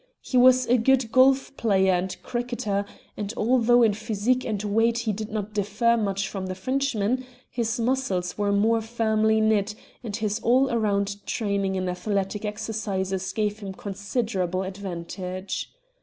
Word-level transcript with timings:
He 0.23 0.35
was 0.35 0.65
a 0.65 0.77
good 0.77 1.11
golf 1.11 1.55
player 1.57 1.91
and 1.93 2.17
cricketer, 2.23 2.85
and 3.15 3.31
although 3.37 3.83
in 3.83 3.93
physique 3.93 4.43
and 4.43 4.63
weight 4.63 4.97
he 4.97 5.13
did 5.13 5.29
not 5.31 5.53
differ 5.53 5.95
much 5.95 6.27
from 6.27 6.47
the 6.47 6.55
Frenchman, 6.55 7.23
his 7.51 7.79
muscles 7.79 8.35
were 8.35 8.51
more 8.51 8.81
firmly 8.81 9.39
knit, 9.39 9.75
and 10.03 10.15
his 10.15 10.39
all 10.39 10.75
round 10.75 11.23
training 11.27 11.75
in 11.75 11.87
athletic 11.87 12.45
exercises 12.45 13.31
gave 13.31 13.59
him 13.59 13.73
considerable 13.75 14.63
advantage. 14.63 15.71